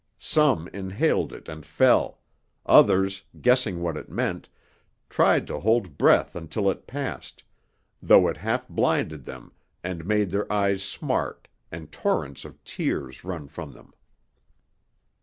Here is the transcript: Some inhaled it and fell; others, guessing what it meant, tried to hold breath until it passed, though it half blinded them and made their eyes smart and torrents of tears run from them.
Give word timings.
Some 0.17 0.67
inhaled 0.69 1.31
it 1.31 1.47
and 1.47 1.63
fell; 1.63 2.21
others, 2.65 3.21
guessing 3.39 3.83
what 3.83 3.95
it 3.95 4.09
meant, 4.09 4.49
tried 5.09 5.45
to 5.45 5.59
hold 5.59 5.95
breath 5.99 6.35
until 6.35 6.71
it 6.71 6.87
passed, 6.87 7.43
though 8.01 8.27
it 8.27 8.37
half 8.37 8.67
blinded 8.67 9.25
them 9.25 9.51
and 9.83 10.03
made 10.03 10.31
their 10.31 10.51
eyes 10.51 10.81
smart 10.81 11.47
and 11.71 11.91
torrents 11.91 12.45
of 12.45 12.63
tears 12.63 13.23
run 13.23 13.47
from 13.47 13.73
them. 13.73 13.93